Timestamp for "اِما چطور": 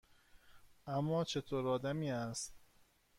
0.87-1.67